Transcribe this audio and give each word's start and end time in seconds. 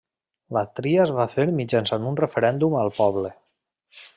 La 0.55 0.61
tria 0.79 1.03
es 1.03 1.13
va 1.17 1.27
fer 1.33 1.45
mitjançant 1.59 2.07
un 2.13 2.17
referèndum 2.23 2.79
al 2.81 2.93
poble. 2.99 3.35